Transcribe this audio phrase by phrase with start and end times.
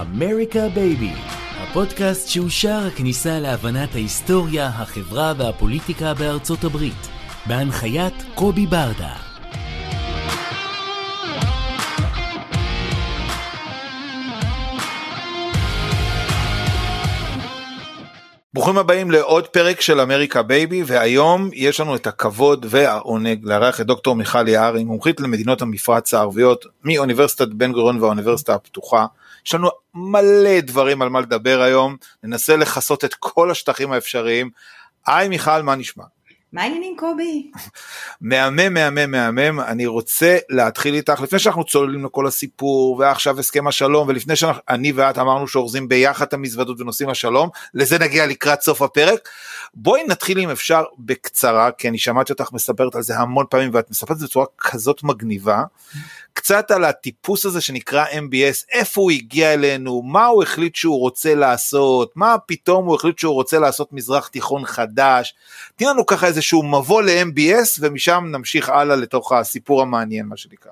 [0.00, 1.12] אמריקה baby,
[1.56, 7.08] הפודקאסט שהוא שער הכניסה להבנת ההיסטוריה, החברה והפוליטיקה בארצות הברית,
[7.46, 9.35] בהנחיית קובי ברדה.
[18.56, 23.86] ברוכים הבאים לעוד פרק של אמריקה baby והיום יש לנו את הכבוד והעונג לארח את
[23.86, 29.06] דוקטור מיכל יערי מומחית למדינות המפרץ הערביות מאוניברסיטת בן גוריון והאוניברסיטה הפתוחה.
[29.46, 34.50] יש לנו מלא דברים על מה לדבר היום ננסה לכסות את כל השטחים האפשריים.
[35.06, 36.04] היי מיכל מה נשמע?
[36.52, 37.50] מה העניינים קובי?
[38.20, 39.60] מהמם מהמם מהמם.
[39.60, 41.20] אני רוצה להתחיל איתך.
[41.20, 46.32] לפני שאנחנו צוללים לכל הסיפור ועכשיו הסכם השלום ולפני שאני ואת אמרנו שאורזים ביחד את
[46.32, 49.28] המזוודות ונושאים השלום לזה נגיע לקראת סוף הפרק.
[49.74, 53.90] בואי נתחיל אם אפשר בקצרה כי אני שמעתי אותך מספרת על זה המון פעמים ואת
[53.90, 55.62] מספרת את זה בצורה כזאת מגניבה.
[56.32, 61.34] קצת על הטיפוס הזה שנקרא MBS, איפה הוא הגיע אלינו, מה הוא החליט שהוא רוצה
[61.34, 65.34] לעשות, מה פתאום הוא החליט שהוא רוצה לעשות מזרח תיכון חדש.
[65.76, 70.70] תני לנו ככה איזשהו מבוא ל-MBS ומשם נמשיך הלאה לתוך הסיפור המעניין מה שנקרא.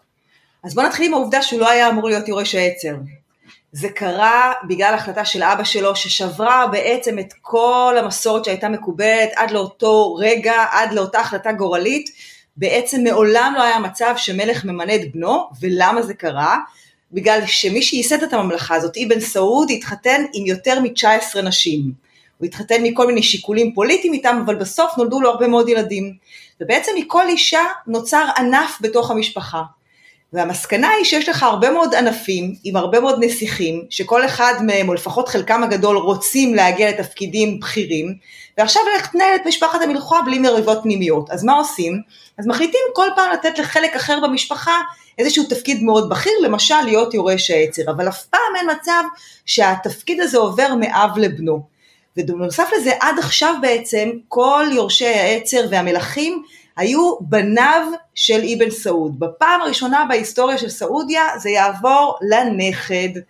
[0.65, 2.95] אז בוא נתחיל עם העובדה שהוא לא היה אמור להיות יורש העצר.
[3.73, 9.51] זה קרה בגלל החלטה של אבא שלו ששברה בעצם את כל המסורת שהייתה מקובלת עד
[9.51, 12.11] לאותו רגע, עד לאותה החלטה גורלית
[12.57, 16.59] בעצם מעולם לא היה מצב שמלך ממנה את בנו, ולמה זה קרה?
[17.13, 21.93] בגלל שמי שייסד את הממלכה הזאת, אבן סעוד, התחתן עם יותר מ-19 נשים.
[22.39, 26.15] הוא התחתן מכל מיני שיקולים פוליטיים איתם, אבל בסוף נולדו לו הרבה מאוד ילדים.
[26.61, 29.63] ובעצם מכל אישה נוצר ענף בתוך המשפחה.
[30.33, 34.95] והמסקנה היא שיש לך הרבה מאוד ענפים עם הרבה מאוד נסיכים, שכל אחד מהם, או
[34.95, 38.15] לפחות חלקם הגדול, רוצים להגיע לתפקידים בכירים,
[38.59, 41.31] ועכשיו ללכת לנהל את משפחת המלוכה בלי מריבות פנימיות.
[41.31, 42.01] אז מה עושים?
[42.39, 44.81] אז מחליטים כל פעם לתת לחלק אחר במשפחה
[45.19, 49.03] איזשהו תפקיד מאוד בכיר, למשל להיות יורש העצר, אבל אף פעם אין מצב
[49.47, 51.74] שהתפקיד הזה עובר מאב לבנו.
[52.17, 56.43] ובנוסף לזה, עד עכשיו בעצם כל יורשי העצר והמלכים
[56.77, 59.21] היו בניו של אבן סעוד.
[59.21, 63.21] בפעם הראשונה בהיסטוריה של סעודיה זה יעבור לנכד.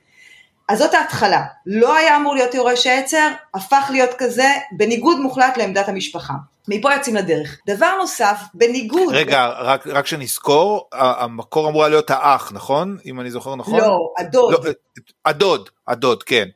[0.68, 5.88] אז זאת ההתחלה, לא היה אמור להיות יורש העצר, הפך להיות כזה בניגוד מוחלט לעמדת
[5.88, 6.34] המשפחה.
[6.68, 7.60] מפה יוצאים לדרך.
[7.66, 9.14] דבר נוסף, בניגוד...
[9.14, 12.98] רגע, רק, רק שנזכור, המקור אמור להיות האח, נכון?
[13.06, 13.80] אם אני זוכר נכון?
[13.80, 14.52] לא, הדוד.
[14.52, 14.70] לא,
[15.24, 16.48] הדוד, הדוד, כן,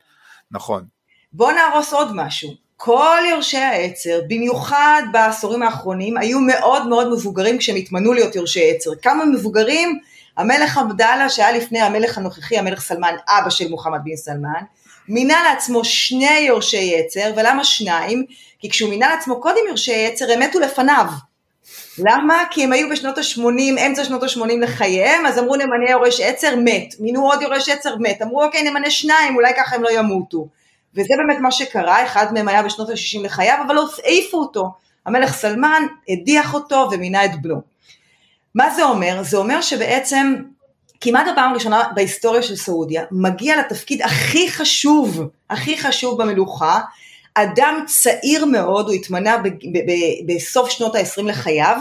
[0.51, 0.98] נכון.
[1.33, 2.49] בוא נהרוס עוד משהו.
[2.77, 8.89] כל יורשי העצר, במיוחד בעשורים האחרונים, היו מאוד מאוד מבוגרים כשהם התמנו להיות יורשי עצר.
[9.01, 9.99] כמה מבוגרים?
[10.37, 14.61] המלך עבדאללה שהיה לפני המלך הנוכחי, המלך סלמן, אבא של מוחמד בן סלמן,
[15.07, 18.25] מינה לעצמו שני יורשי עצר, ולמה שניים?
[18.59, 21.05] כי כשהוא מינה לעצמו קודם יורשי עצר, הם מתו לפניו.
[21.97, 22.43] למה?
[22.51, 26.93] כי הם היו בשנות ה-80, אמצע שנות ה-80 לחייהם, אז אמרו נמנה יורש עצר, מת.
[26.99, 28.21] מינו עוד יורש עצר, מת.
[28.21, 30.47] אמרו אוקיי, נמנה שניים, אולי ככה הם לא ימותו.
[30.95, 34.71] וזה באמת מה שקרה, אחד מהם היה בשנות ה-60 לחייו, אבל לא העיפו אותו.
[35.05, 37.61] המלך סלמן הדיח אותו ומינה את בנו.
[38.55, 39.23] מה זה אומר?
[39.23, 40.35] זה אומר שבעצם
[41.01, 46.79] כמעט הפעם הראשונה בהיסטוריה של סעודיה מגיע לתפקיד הכי חשוב, הכי חשוב במלוכה,
[47.33, 49.35] אדם צעיר מאוד, הוא התמנה
[50.25, 51.77] בסוף שנות ה-20 לחייו,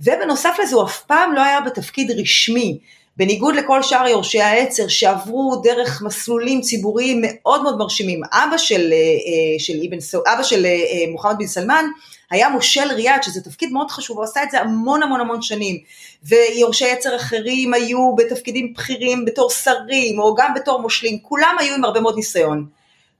[0.00, 2.78] ובנוסף לזה הוא אף פעם לא היה בתפקיד רשמי,
[3.18, 8.20] בניגוד לכל שאר יורשי העצר שעברו דרך מסלולים ציבוריים מאוד מאוד מרשימים.
[8.32, 9.96] אבא של, אה, של, אבן,
[10.34, 11.84] אבא של אה, מוחמד בן סלמן
[12.30, 15.78] היה מושל ריאד, שזה תפקיד מאוד חשוב, הוא עשה את זה המון המון המון שנים,
[16.24, 21.84] ויורשי עצר אחרים היו בתפקידים בכירים בתור שרים, או גם בתור מושלים, כולם היו עם
[21.84, 22.66] הרבה מאוד ניסיון.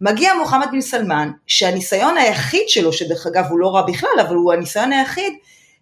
[0.01, 4.53] מגיע מוחמד בן סלמן, שהניסיון היחיד שלו, שדרך אגב הוא לא רע בכלל, אבל הוא
[4.53, 5.33] הניסיון היחיד,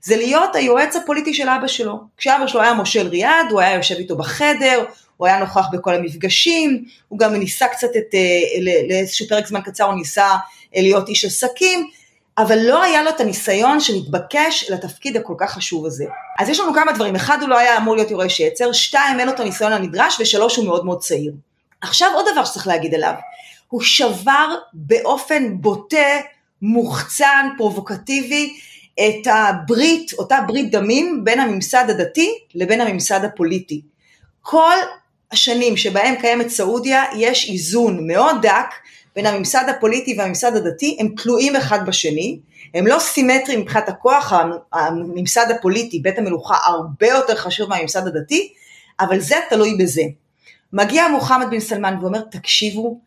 [0.07, 1.99] זה להיות היועץ הפוליטי של אבא שלו.
[2.17, 4.85] כשאבא שלו היה מושל ריאד, הוא היה יושב איתו בחדר,
[5.17, 9.85] הוא היה נוכח בכל המפגשים, הוא גם ניסה קצת את, אה, לאיזשהו פרק זמן קצר
[9.85, 10.27] הוא ניסה
[10.77, 11.91] אה, להיות איש עסקים,
[12.39, 16.05] אבל לא היה לו את הניסיון שמתבקש לתפקיד הכל כך חשוב הזה.
[16.39, 19.29] אז יש לנו כמה דברים, אחד הוא לא היה אמור להיות יורש יצר, שתיים אין
[19.29, 21.33] לו את הניסיון הנדרש, ושלוש הוא מאוד מאוד צעיר.
[21.81, 23.15] עכשיו עוד דבר שצריך להגיד עליו,
[23.69, 26.21] הוא שבר באופן בוטה,
[26.63, 28.57] מוחצן, פרובוקטיבי,
[29.01, 33.81] את הברית, אותה ברית דמים בין הממסד הדתי לבין הממסד הפוליטי.
[34.43, 34.77] כל
[35.33, 38.75] השנים שבהם קיימת סעודיה יש איזון מאוד דק
[39.17, 42.39] בין הממסד הפוליטי והממסד הדתי, הם תלויים אחד בשני,
[42.75, 44.33] הם לא סימטריים מבחינת הכוח,
[44.73, 48.53] הממסד הפוליטי, בית המלוכה הרבה יותר חשוב מהממסד הדתי,
[49.01, 50.03] אבל זה תלוי בזה.
[50.73, 53.01] מגיע מוחמד בן סלמן ואומר, תקשיבו,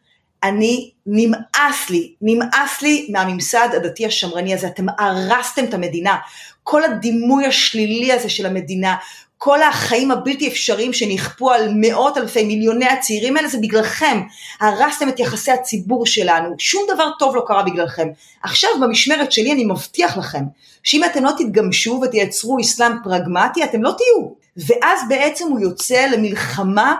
[0.43, 6.15] אני, נמאס לי, נמאס לי מהממסד הדתי השמרני הזה, אתם הרסתם את המדינה,
[6.63, 8.95] כל הדימוי השלילי הזה של המדינה,
[9.37, 14.21] כל החיים הבלתי אפשריים שנכפו על מאות אלפי מיליוני הצעירים האלה זה בגללכם,
[14.59, 18.07] הרסתם את יחסי הציבור שלנו, שום דבר טוב לא קרה בגללכם.
[18.43, 20.43] עכשיו במשמרת שלי אני מבטיח לכם,
[20.83, 24.29] שאם אתם לא תתגמשו ותייצרו אסלאם פרגמטי אתם לא תהיו.
[24.57, 26.95] ואז בעצם הוא יוצא למלחמה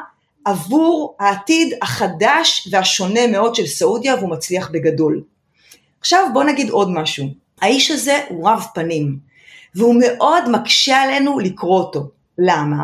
[0.46, 5.24] עבור העתיד החדש והשונה מאוד של סעודיה והוא מצליח בגדול.
[6.00, 7.28] עכשיו בוא נגיד עוד משהו,
[7.62, 9.18] האיש הזה הוא רב פנים
[9.76, 12.10] והוא מאוד מקשה עלינו לקרוא אותו.
[12.38, 12.84] למה?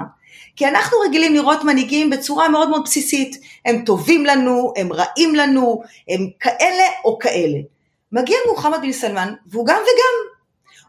[0.56, 5.82] כי אנחנו רגילים לראות מנהיגים בצורה מאוד מאוד בסיסית, הם טובים לנו, הם רעים לנו,
[6.10, 7.58] הם כאלה או כאלה.
[8.12, 10.35] מגיע מוחמד בן סלמן והוא גם וגם.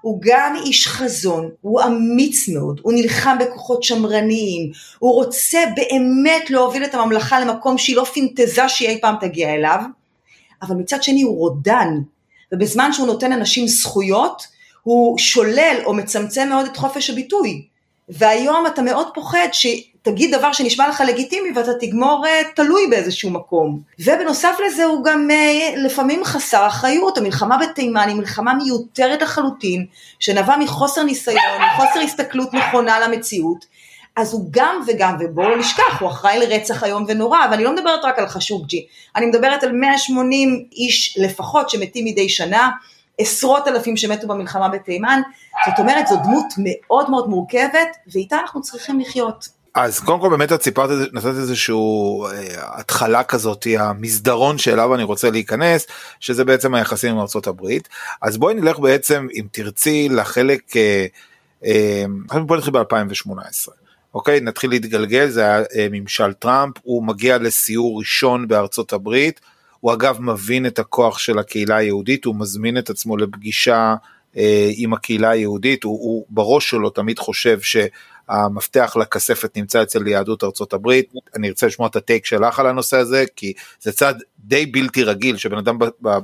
[0.06, 6.84] הוא גם איש חזון, הוא אמיץ מאוד, הוא נלחם בכוחות שמרניים, הוא רוצה באמת להוביל
[6.84, 9.78] את הממלכה למקום שהיא לא פינטזה שהיא אי פעם תגיע אליו,
[10.62, 11.88] אבל מצד שני הוא רודן,
[12.52, 14.46] ובזמן שהוא נותן לאנשים זכויות,
[14.82, 17.62] הוא שולל או מצמצם מאוד את חופש הביטוי.
[18.08, 19.48] והיום אתה מאוד פוחד
[20.06, 23.80] שתגיד דבר שנשמע לך לגיטימי ואתה תגמור אה, תלוי באיזשהו מקום.
[23.98, 29.86] ובנוסף לזה הוא גם אה, לפעמים חסר אחריות, המלחמה בתימן היא מלחמה מיותרת לחלוטין,
[30.20, 31.38] שנבעה מחוסר ניסיון,
[31.72, 33.64] מחוסר הסתכלות נכונה למציאות.
[34.16, 38.04] אז הוא גם וגם, ובואו לא נשכח, הוא אחראי לרצח איום ונורא, ואני לא מדברת
[38.04, 38.86] רק על חשוקג'י,
[39.16, 42.70] אני מדברת על 180 איש לפחות שמתים מדי שנה,
[43.18, 45.20] עשרות אלפים שמתו במלחמה בתימן,
[45.66, 49.55] זאת אומרת זו דמות מאוד מאוד מורכבת ואיתה אנחנו צריכים לחיות.
[49.76, 52.30] אז קודם כל באמת את סיפרת נתת איזשהו אה,
[52.78, 55.86] התחלה כזאת המסדרון שאליו אני רוצה להיכנס
[56.20, 57.66] שזה בעצם היחסים עם ארה"ב
[58.22, 61.06] אז בואי נלך בעצם אם תרצי לחלק אה,
[61.64, 62.04] אה,
[62.46, 63.68] בואי נתחיל ב2018
[64.16, 64.40] אוקיי?
[64.40, 69.40] נתחיל להתגלגל זה היה אה, ממשל טראמפ הוא מגיע לסיור ראשון בארצות הברית.
[69.80, 73.94] הוא אגב מבין את הכוח של הקהילה היהודית, הוא מזמין את עצמו לפגישה
[74.36, 77.60] אה, עם הקהילה היהודית, הוא, הוא בראש שלו תמיד חושב
[78.30, 81.12] שהמפתח לכספת נמצא אצל יהדות ארצות הברית.
[81.34, 85.36] אני ארצה לשמוע את הטייק שלך על הנושא הזה, כי זה צעד די בלתי רגיל,
[85.36, 85.78] שבן אדם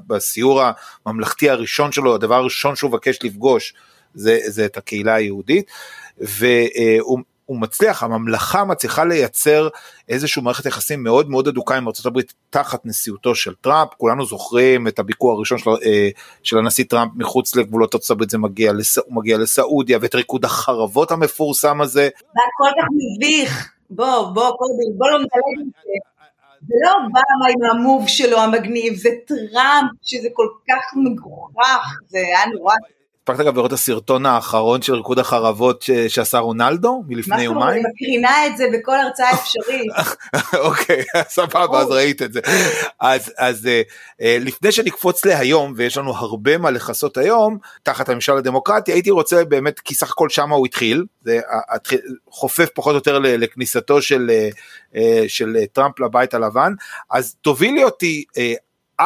[0.07, 0.63] בסיור
[1.07, 3.75] הממלכתי הראשון שלו, הדבר הראשון שהוא מבקש לפגוש
[4.15, 5.71] זה, זה את הקהילה היהודית,
[6.19, 7.19] והוא
[7.53, 9.69] הוא מצליח, הממלכה מצליחה לייצר
[10.09, 12.21] איזושהי מערכת יחסים מאוד מאוד אדוקה עם ארה"ב
[12.51, 16.09] תחת נשיאותו של טראמפ, כולנו זוכרים את הביקור הראשון של, אה,
[16.43, 21.81] של הנשיא טראמפ מחוץ לגבולות ארה"ב, זה מגיע, לס, מגיע לסעודיה ואת ריקוד החרבות המפורסם
[21.81, 22.09] הזה.
[22.19, 26.13] זה כל כך מביך, בוא, בוא, קובי, בוא לא נדלג עם זה.
[26.69, 32.41] זה לא אובמה עם המוב שלו המגניב, זה טראמפ שזה כל כך מגוחך, זה היה
[32.55, 32.75] נורא
[33.29, 37.55] הספקת גם לראות את הסרטון האחרון של ריקוד החרבות שעשה רונלדו מלפני יומיים?
[37.55, 39.93] מה זאת אומרת, אני מקרינה את זה בכל הרצאה אפשרית.
[40.67, 42.41] אוקיי, סבבה, אז ראית את זה.
[43.01, 43.83] אז, אז אה,
[44.21, 49.45] אה, לפני שנקפוץ להיום, ויש לנו הרבה מה לכסות היום, תחת הממשל הדמוקרטי, הייתי רוצה
[49.45, 51.41] באמת, כי סך הכל שמה הוא התחיל, זה
[52.31, 54.31] חופף פחות או יותר לכניסתו של,
[54.95, 56.73] אה, של טראמפ לבית הלבן,
[57.11, 58.25] אז תובילי אותי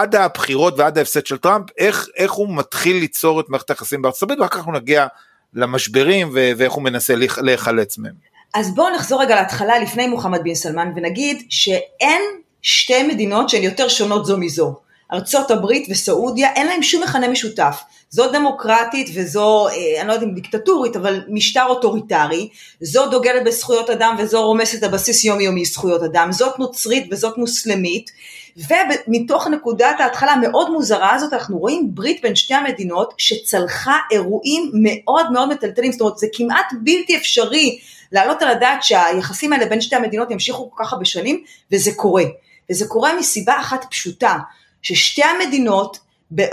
[0.01, 4.23] עד הבחירות ועד ההפסד של טראמפ, איך, איך הוא מתחיל ליצור את מערכת היחסים בארצות
[4.23, 5.07] הברית, ואחר כך אנחנו נגיע
[5.55, 8.15] למשברים ואיך הוא מנסה להיחלץ מהם.
[8.55, 12.23] אז בואו נחזור רגע להתחלה לפני מוחמד בן סלמן ונגיד שאין
[12.63, 14.75] שתי מדינות שהן יותר שונות זו מזו.
[15.13, 17.81] ארצות הברית וסעודיה אין להם שום מכנה משותף.
[18.11, 22.49] זו דמוקרטית וזו, אה, אני לא יודעת אם דיקטטורית, אבל משטר אוטוריטרי,
[22.81, 28.11] זו דוגלת בזכויות אדם וזו רומסת על בסיס יומיומי זכויות אדם, זאת נוצרית וזאת מוסלמית,
[28.57, 35.33] ומתוך נקודת ההתחלה המאוד מוזרה הזאת אנחנו רואים ברית בין שתי המדינות שצלחה אירועים מאוד
[35.33, 37.79] מאוד מטלטלים, זאת אומרת זה כמעט בלתי אפשרי
[38.13, 42.25] להעלות על הדעת שהיחסים האלה בין שתי המדינות ימשיכו כל כך הרבה שנים וזה קורה,
[42.71, 44.37] וזה קורה מסיבה אחת פשוטה,
[44.83, 45.99] ששתי המדינות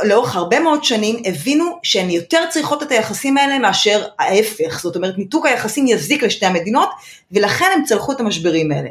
[0.04, 5.18] לאורך הרבה מאוד שנים הבינו שהן יותר צריכות את היחסים האלה מאשר ההפך, זאת אומרת
[5.18, 6.90] ניתוק היחסים יזיק לשתי המדינות
[7.32, 8.90] ולכן הם צלחו את המשברים האלה.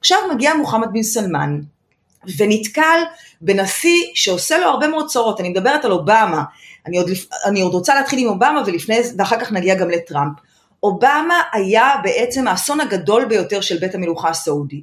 [0.00, 1.60] עכשיו מגיע מוחמד בן סלמן
[2.36, 3.02] ונתקל
[3.40, 6.42] בנשיא שעושה לו הרבה מאוד צרות, אני מדברת על אובמה,
[6.86, 7.10] אני עוד,
[7.44, 10.32] אני עוד רוצה להתחיל עם אובמה ולפני, ואחר כך נגיע גם לטראמפ.
[10.82, 14.82] אובמה היה בעצם האסון הגדול ביותר של בית המלוכה הסעודי.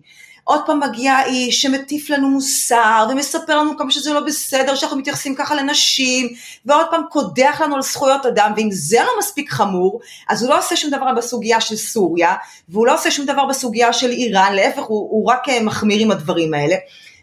[0.49, 5.35] עוד פעם מגיע איש שמטיף לנו מוסר ומספר לנו כמה שזה לא בסדר שאנחנו מתייחסים
[5.35, 6.29] ככה לנשים
[6.65, 10.59] ועוד פעם קודח לנו על זכויות אדם ואם זה לא מספיק חמור אז הוא לא
[10.59, 12.35] עושה שום דבר בסוגיה של סוריה
[12.69, 16.11] והוא לא עושה שום דבר בסוגיה של איראן להפך הוא, הוא רק אה, מחמיר עם
[16.11, 16.75] הדברים האלה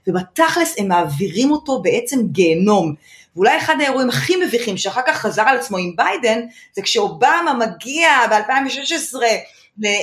[0.06, 2.94] ובתכלס הם מעבירים אותו בעצם גיהנום
[3.36, 6.40] ואולי אחד האירועים הכי מביכים שאחר כך חזר על עצמו עם ביידן
[6.72, 9.16] זה כשאובמה מגיע ב-2016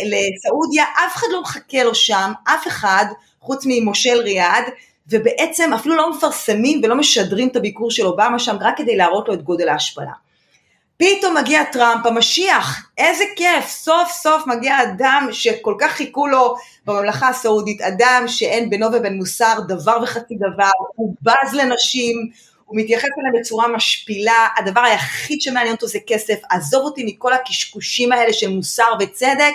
[0.06, 3.06] לסעודיה, אף אחד לא מחכה לו שם, אף אחד,
[3.40, 4.64] חוץ ממושל ריאד,
[5.08, 9.34] ובעצם אפילו לא מפרסמים ולא משדרים את הביקור של אובמה שם רק כדי להראות לו
[9.34, 10.12] את גודל ההשפלה.
[10.98, 17.30] פתאום מגיע טראמפ המשיח, איזה כיף, סוף סוף מגיע אדם שכל כך חיכו לו בממלכה
[17.30, 22.16] הסעודית, אדם שאין בינו ובין מוסר דבר וחצי דבר, הוא בז לנשים,
[22.66, 28.12] הוא מתייחס אליהם בצורה משפילה, הדבר היחיד שמעניין אותו זה כסף, עזוב אותי מכל הקשקושים
[28.12, 29.54] האלה של מוסר וצדק,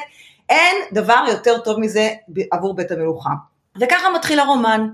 [0.48, 2.10] אין דבר יותר טוב מזה
[2.50, 3.30] עבור בית המלוכה.
[3.80, 4.88] וככה מתחיל הרומן,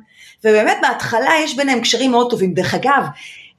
[0.44, 2.54] ובאמת בהתחלה יש ביניהם קשרים מאוד טובים.
[2.54, 3.02] דרך אגב,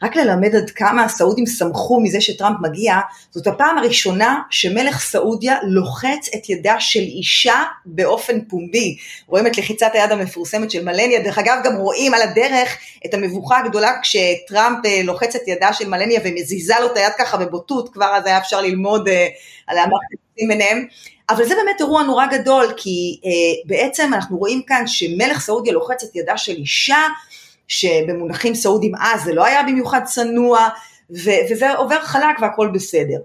[0.04, 2.96] רק ללמד עד כמה הסעודים שמחו מזה שטראמפ מגיע,
[3.32, 8.98] זאת הפעם הראשונה שמלך סעודיה לוחץ את ידה של אישה באופן פומבי.
[9.28, 13.60] רואים את לחיצת היד המפורסמת של מלניה, דרך אגב גם רואים על הדרך את המבוכה
[13.60, 18.16] הגדולה כשטראמפ אה, לוחץ את ידה של מלניה ומזיזה לו את היד ככה בבוטות, כבר
[18.16, 19.12] אז היה אפשר ללמוד uh,
[19.68, 20.86] על המערכת ביניהם.
[21.30, 23.28] אבל זה באמת אירוע נורא גדול, כי uh,
[23.68, 27.08] בעצם אנחנו רואים כאן שמלך סעודיה לוחץ את ידה של אישה,
[27.68, 30.70] שבמונחים סעודים אז זה לא היה במיוחד צנוע,
[31.10, 33.18] ו- וזה עובר חלק והכל בסדר.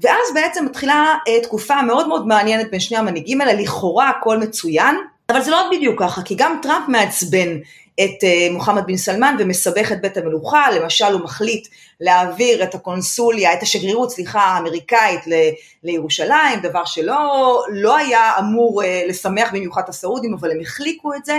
[0.00, 4.96] ואז בעצם מתחילה uh, תקופה מאוד מאוד מעניינת בין שני המנהיגים האלה, לכאורה הכל מצוין,
[5.30, 7.58] אבל זה לא בדיוק ככה, כי גם טראמפ מעצבן
[7.94, 11.68] את uh, מוחמד בן סלמן ומסבך את בית המלוכה, למשל הוא מחליט
[12.00, 15.50] להעביר את הקונסוליה, את השגרירות, סליחה, האמריקאית ל-
[15.84, 21.24] לירושלים, דבר שלא לא היה אמור uh, לשמח במיוחד את הסעודים, אבל הם החליקו את
[21.24, 21.38] זה,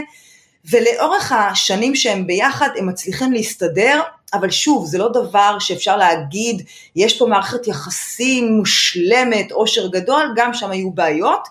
[0.71, 4.01] ולאורך השנים שהם ביחד הם מצליחים להסתדר,
[4.33, 6.61] אבל שוב, זה לא דבר שאפשר להגיד,
[6.95, 11.47] יש פה מערכת יחסים מושלמת, עושר גדול, גם שם היו בעיות.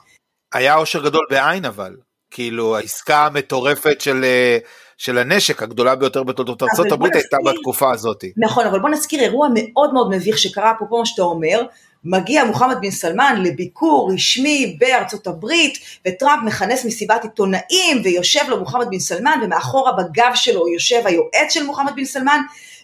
[0.54, 1.96] היה עושר גדול בעין אבל,
[2.30, 4.24] כאילו העסקה המטורפת של...
[4.24, 4.58] אה,
[4.98, 8.24] של הנשק הגדולה ביותר בתולדות ארצות הברית הייתה בתקופה הזאת.
[8.36, 11.62] נכון, אבל בוא נזכיר אירוע מאוד מאוד מביך שקרה אפרופו מה שאתה אומר,
[12.04, 18.86] מגיע מוחמד בן סלמן לביקור רשמי בארצות הברית, וטראמפ מכנס מסיבת עיתונאים, ויושב לו מוחמד
[18.90, 22.40] בן סלמן, ומאחורה בגב שלו יושב היועץ של מוחמד בן סלמן,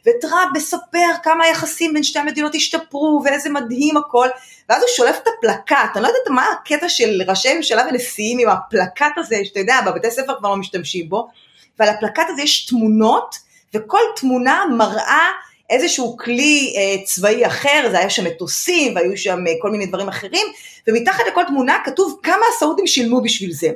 [0.06, 4.28] וטראמפ מספר כמה היחסים בין שתי המדינות השתפרו, ואיזה מדהים הכל,
[4.68, 8.48] ואז הוא שולף את הפלקט, אני לא יודעת מה הקטע של ראשי ממשלה ונשיאים עם
[8.48, 11.28] הפלקט הזה, שאתה יודע, בבתי ספר כבר לא משתמשים בו,
[11.78, 13.36] ועל הפלקט הזה יש תמונות,
[13.74, 15.28] וכל תמונה מראה
[15.70, 20.08] איזשהו כלי אה, צבאי אחר, זה היה שם מטוסים והיו שם אה, כל מיני דברים
[20.08, 20.46] אחרים,
[20.88, 23.68] ומתחת לכל תמונה כתוב כמה הסעודים שילמו בשביל זה.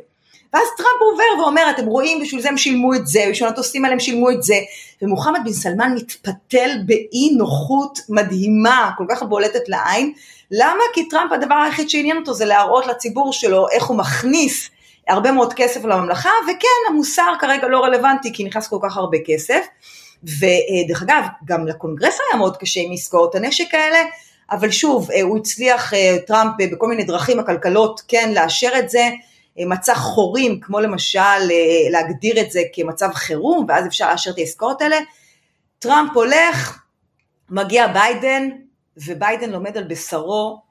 [0.55, 3.95] ואז טראמפ עובר ואומר, אתם רואים, בשביל זה הם שילמו את זה, בשביל המטוסים האלה
[3.95, 4.55] הם שילמו את זה,
[5.03, 10.13] ומוחמד בן סלמן מתפתל באי נוחות מדהימה, כל כך בולטת לעין.
[10.51, 10.83] למה?
[10.95, 14.71] כי טראמפ הדבר היחיד שעניין אותו זה להראות לציבור שלו איך הוא מכניס
[15.09, 19.67] הרבה מאוד כסף לממלכה, וכן, המוסר כרגע לא רלוונטי כי נכנס כל כך הרבה כסף.
[20.25, 23.99] ודרך אגב, גם לקונגרס היה מאוד קשה עם עסקאות הנשק האלה,
[24.50, 28.90] אבל שוב, אה, הוא הצליח, אה, טראמפ, אה, בכל מיני דרכים עקלקלות, כן, לאשר את
[28.90, 29.11] זה,
[29.59, 31.21] מצא חורים, כמו למשל
[31.90, 34.97] להגדיר את זה כמצב חירום, ואז אפשר לאשר את העסקאות האלה.
[35.78, 36.78] טראמפ הולך,
[37.50, 38.49] מגיע ביידן,
[38.97, 40.62] וביידן לומד על בשרו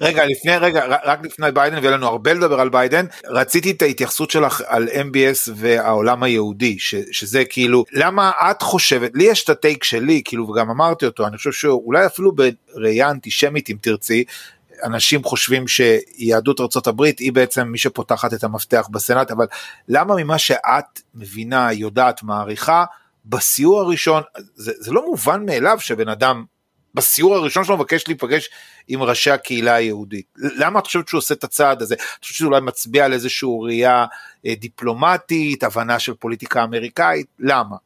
[0.00, 4.30] רגע לפני רגע רק לפני ביידן ויהיה לנו הרבה לדבר על ביידן רציתי את ההתייחסות
[4.30, 9.55] שלך על MBS והעולם היהודי ש, שזה כאילו למה את חושבת לי יש את ה
[9.55, 14.24] take שלי כאילו וגם אמרתי אותו אני חושב שאולי אפילו בראייה אנטישמית אם תרצי
[14.84, 19.46] אנשים חושבים שיהדות ארה"ב היא בעצם מי שפותחת את המפתח בסנאט אבל
[19.88, 22.84] למה ממה שאת מבינה יודעת מעריכה
[23.24, 24.22] בסיור הראשון
[24.54, 26.44] זה, זה לא מובן מאליו שבן אדם
[26.96, 28.50] בסיור הראשון שלו מבקש להיפגש
[28.88, 30.26] עם ראשי הקהילה היהודית.
[30.36, 31.94] למה את חושבת שהוא עושה את הצעד הזה?
[31.94, 34.04] את חושבת שזה אולי מצביע על איזושהי ראייה
[34.46, 37.26] אה, דיפלומטית, הבנה של פוליטיקה אמריקאית?
[37.38, 37.76] למה?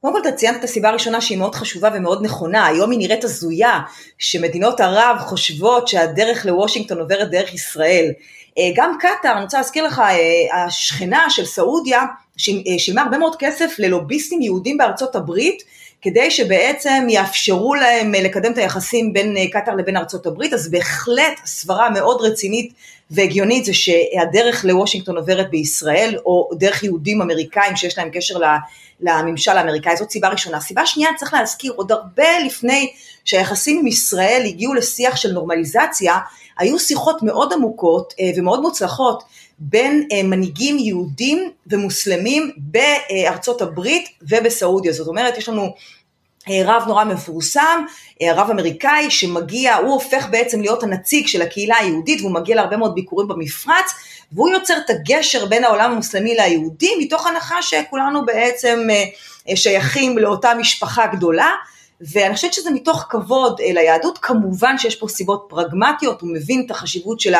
[0.00, 3.24] קודם כל אתה ציינת את הסיבה הראשונה שהיא מאוד חשובה ומאוד נכונה, היום היא נראית
[3.24, 3.80] הזויה,
[4.18, 8.10] שמדינות ערב חושבות שהדרך לוושינגטון עוברת דרך ישראל.
[8.58, 12.02] אה, גם קטאר, אני רוצה להזכיר לך, אה, השכנה של סעודיה
[12.78, 15.62] שילמה הרבה מאוד כסף ללוביסטים יהודים בארצות הברית,
[16.02, 20.70] כדי שבעצם יאפשרו להם אה, לקדם את היחסים בין אה, קטאר לבין ארצות הברית, אז
[20.70, 22.72] בהחלט סברה מאוד רצינית
[23.10, 28.34] והגיונית זה שהדרך לוושינגטון עוברת בישראל, או דרך יהודים אמריקאים שיש להם קשר
[29.00, 30.60] לממשל האמריקאי, זאת סיבה ראשונה.
[30.60, 32.92] סיבה שנייה, צריך להזכיר, עוד הרבה לפני
[33.24, 36.14] שהיחסים עם ישראל הגיעו לשיח של נורמליזציה,
[36.58, 39.22] היו שיחות מאוד עמוקות ומאוד מוצלחות
[39.58, 44.92] בין מנהיגים יהודים ומוסלמים בארצות הברית ובסעודיה.
[44.92, 45.74] זאת אומרת, יש לנו
[46.64, 47.84] רב נורא מפורסם,
[48.22, 52.94] רב אמריקאי שמגיע, הוא הופך בעצם להיות הנציג של הקהילה היהודית והוא מגיע להרבה מאוד
[52.94, 53.92] ביקורים במפרץ
[54.32, 58.88] והוא יוצר את הגשר בין העולם המוסלמי ליהודי מתוך הנחה שכולנו בעצם
[59.54, 61.50] שייכים לאותה משפחה גדולה
[62.00, 67.20] ואני חושבת שזה מתוך כבוד ליהדות, כמובן שיש פה סיבות פרגמטיות, הוא מבין את החשיבות
[67.20, 67.34] של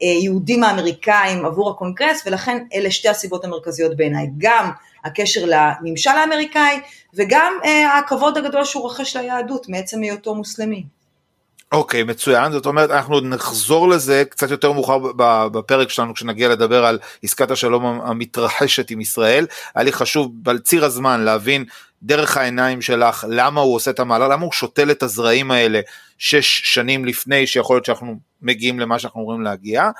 [0.00, 4.70] היהודים האמריקאים עבור הקונגרס ולכן אלה שתי הסיבות המרכזיות בעיניי, גם
[5.04, 6.80] הקשר לממשל האמריקאי
[7.14, 10.84] וגם אה, הכבוד הגדול שהוא רוכש ליהדות מעצם היותו מוסלמי.
[11.72, 14.98] אוקיי, okay, מצוין, זאת אומרת אנחנו נחזור לזה קצת יותר מאוחר
[15.52, 19.46] בפרק שלנו כשנגיע לדבר על עסקת השלום המתרחשת עם ישראל.
[19.74, 21.64] היה לי חשוב על ציר הזמן להבין
[22.02, 25.80] דרך העיניים שלך למה הוא עושה את המעלה, למה הוא שותל את הזרעים האלה
[26.18, 29.90] שש שנים לפני שיכול להיות שאנחנו מגיעים למה שאנחנו אמורים להגיע,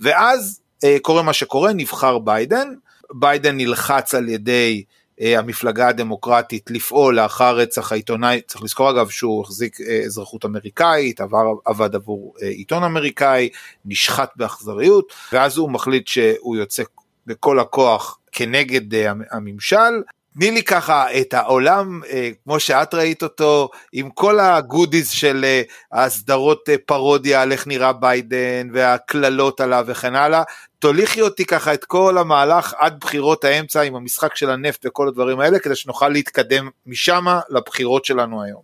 [0.00, 2.68] ואז אה, קורה מה שקורה, נבחר ביידן,
[3.12, 4.84] ביידן נלחץ על ידי
[5.20, 11.20] אה, המפלגה הדמוקרטית לפעול לאחר רצח העיתונאי, צריך לזכור אגב שהוא החזיק אה, אזרחות אמריקאית,
[11.20, 13.48] עבר, עבד עבור עיתון אמריקאי,
[13.84, 16.82] נשחט באכזריות, ואז הוא מחליט שהוא יוצא
[17.26, 18.94] בכל הכוח כנגד
[19.30, 20.02] הממשל,
[20.38, 25.62] תני לי ככה את העולם אה, כמו שאת ראית אותו עם כל הגודיז של אה,
[25.92, 30.42] הסדרות אה, פרודיה על איך נראה ביידן והקללות עליו וכן הלאה,
[30.78, 35.40] תוליכי אותי ככה את כל המהלך עד בחירות האמצע עם המשחק של הנפט וכל הדברים
[35.40, 38.62] האלה כדי שנוכל להתקדם משם לבחירות שלנו היום.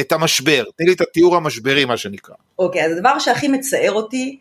[0.00, 2.34] את המשבר, תני לי את התיאור המשברי מה שנקרא.
[2.58, 4.38] אוקיי, okay, אז הדבר שהכי מצער אותי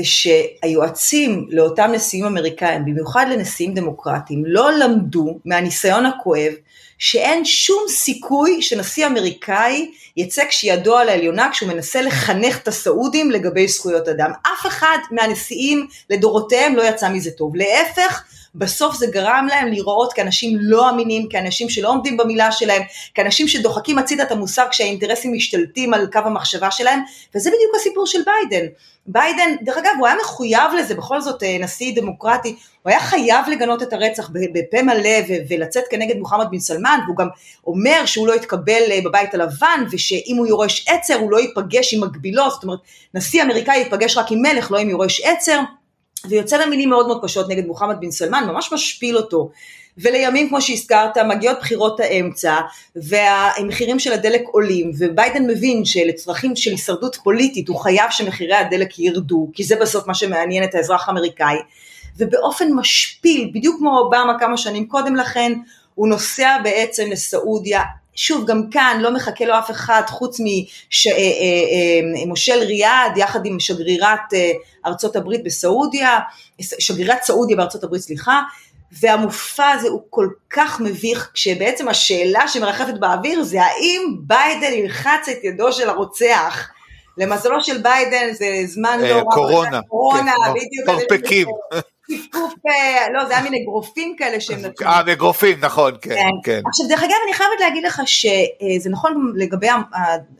[0.00, 6.52] זה שהיועצים לאותם נשיאים אמריקאים, במיוחד לנשיאים דמוקרטיים, לא למדו מהניסיון הכואב
[6.98, 13.68] שאין שום סיכוי שנשיא אמריקאי יצא כשידו על העליונה כשהוא מנסה לחנך את הסעודים לגבי
[13.68, 14.30] זכויות אדם.
[14.42, 17.56] אף אחד מהנשיאים לדורותיהם לא יצא מזה טוב.
[17.56, 22.82] להפך, בסוף זה גרם להם להיראות כאנשים לא אמינים, כאנשים שלא עומדים במילה שלהם,
[23.14, 27.00] כאנשים שדוחקים הצידה את המושג שהאינטרסים משתלטים על קו המחשבה שלהם,
[27.34, 28.66] וזה בדיוק הסיפור של ביידן.
[29.06, 33.48] ביידן, דרך אגב, הוא היה מחויב לזה, בכל זאת אה, נשיא דמוקרטי, הוא היה חייב
[33.48, 37.28] לגנות את הרצח בפה מלא ולצאת כנגד מוחמד בן סלמן, והוא גם
[37.66, 42.04] אומר שהוא לא יתקבל אה, בבית הלבן, ושאם הוא יורש עצר הוא לא ייפגש עם
[42.04, 42.78] מקבילו, זאת אומרת,
[43.14, 45.60] נשיא אמריקאי ייפגש רק עם מלך, לא עם יורש עצר.
[46.28, 49.50] ויוצא במילים מאוד מאוד קשות נגד מוחמד בן סלמן, ממש משפיל אותו.
[49.98, 52.60] ולימים, כמו שהזכרת, מגיעות בחירות האמצע,
[52.96, 59.48] והמחירים של הדלק עולים, וביידן מבין שלצרכים של הישרדות פוליטית הוא חייב שמחירי הדלק ירדו,
[59.54, 61.56] כי זה בסוף מה שמעניין את האזרח האמריקאי,
[62.18, 65.52] ובאופן משפיל, בדיוק כמו אובמה כמה שנים קודם לכן,
[65.94, 67.82] הוא נוסע בעצם לסעודיה,
[68.14, 71.10] שוב, גם כאן לא מחכה לו אף אחד חוץ ממושל
[72.50, 74.20] אה, אה, אה, ריאד, יחד עם שגרירת
[74.86, 76.18] ארצות הברית בסעודיה,
[76.60, 78.40] שגרירת סעודיה בארצות הברית, סליחה,
[79.00, 85.44] והמופע הזה הוא כל כך מביך, כשבעצם השאלה שמרחפת באוויר זה האם ביידן ילחץ את
[85.44, 86.70] ידו של הרוצח.
[87.18, 89.22] למזלו של ביידן זה זמן לא רע.
[89.30, 89.80] קורונה.
[89.82, 91.08] קורונה, כן, בדיוק.
[91.08, 91.46] פרפקים.
[92.68, 94.86] אה, לא, זה היה מין אגרופים כאלה שהם נתנו.
[94.86, 96.60] אה, אגרופים, נכון, כן, כן, כן.
[96.66, 99.68] עכשיו, דרך אגב, אני חייבת להגיד לך שזה נכון לגבי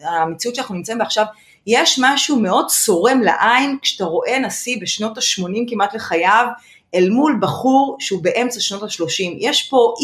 [0.01, 1.25] המציאות שאנחנו נמצאים בה עכשיו,
[1.67, 6.47] יש משהו מאוד צורם לעין כשאתה רואה נשיא בשנות ה-80 כמעט לחייו,
[6.95, 9.37] אל מול בחור שהוא באמצע שנות ה-30.
[9.39, 9.95] יש פה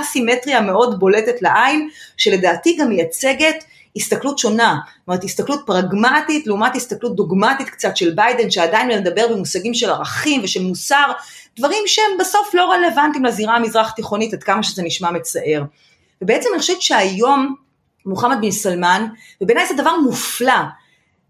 [0.00, 3.64] אסימטריה מאוד בולטת לעין, שלדעתי גם מייצגת
[3.96, 9.74] הסתכלות שונה, זאת אומרת הסתכלות פרגמטית לעומת הסתכלות דוגמטית קצת של ביידן שעדיין מדבר במושגים
[9.74, 11.12] של ערכים ושל מוסר,
[11.58, 15.62] דברים שהם בסוף לא רלוונטיים לזירה המזרח תיכונית עד כמה שזה נשמע מצער.
[16.22, 17.54] ובעצם אני חושבת שהיום
[18.06, 19.06] מוחמד בן סלמן,
[19.40, 20.60] ובעיניי זה דבר מופלא,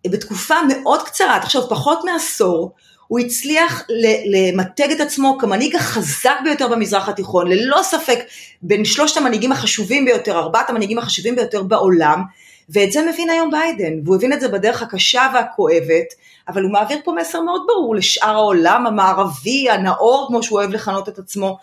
[0.07, 2.73] בתקופה מאוד קצרה, עכשיו פחות מעשור,
[3.07, 3.83] הוא הצליח
[4.27, 8.19] למתג את עצמו כמנהיג החזק ביותר במזרח התיכון, ללא ספק
[8.63, 12.23] בין שלושת המנהיגים החשובים ביותר, ארבעת המנהיגים החשובים ביותר בעולם,
[12.69, 16.07] ואת זה מבין היום ביידן, והוא הבין את זה בדרך הקשה והכואבת,
[16.49, 21.09] אבל הוא מעביר פה מסר מאוד ברור לשאר העולם המערבי, הנאור, כמו שהוא אוהב לכנות
[21.09, 21.59] את עצמו.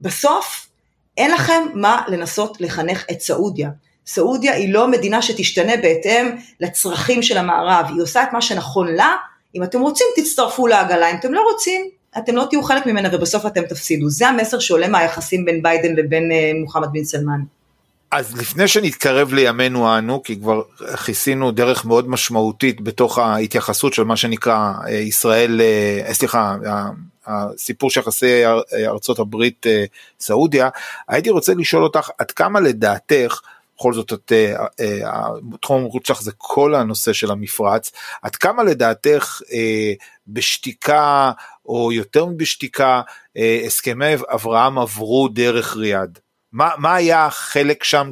[0.00, 0.66] בסוף,
[1.16, 3.70] אין לכם מה לנסות לחנך את סעודיה.
[4.06, 9.16] סעודיה היא לא מדינה שתשתנה בהתאם לצרכים של המערב, היא עושה את מה שנכון לה,
[9.54, 13.46] אם אתם רוצים תצטרפו לעגלה, אם אתם לא רוצים, אתם לא תהיו חלק ממנה ובסוף
[13.46, 14.10] אתם תפסידו.
[14.10, 17.40] זה המסר שעולה מהיחסים בין ביידן לבין uh, מוחמד בן סלמן.
[18.10, 20.62] אז לפני שנתקרב לימינו אנו, כי כבר
[21.04, 26.56] כיסינו דרך מאוד משמעותית בתוך ההתייחסות של מה שנקרא אה, ישראל, אה, סליחה,
[27.26, 28.42] הסיפור של יחסי
[28.86, 29.66] ארצות הברית
[30.20, 30.68] סעודיה,
[31.08, 33.40] הייתי רוצה לשאול אותך עד כמה לדעתך
[33.76, 34.32] בכל זאת את,
[35.60, 37.92] תחום המומחיות שלך זה כל הנושא של המפרץ,
[38.22, 39.40] עד כמה לדעתך
[40.28, 41.32] בשתיקה
[41.66, 43.00] או יותר מבשתיקה
[43.66, 46.18] הסכמי אברהם עברו דרך ריאד?
[46.52, 48.10] מה, מה היה החלק שם,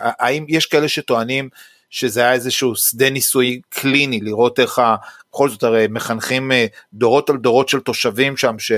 [0.00, 1.48] האם יש כאלה שטוענים
[1.90, 4.80] שזה היה איזשהו שדה ניסוי קליני, לראות איך
[5.32, 8.72] בכל זאת הרי מחנכים אה, דורות על דורות של תושבים שם ש,